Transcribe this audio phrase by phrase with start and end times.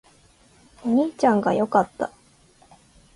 [0.83, 2.11] お兄ちゃんが良かった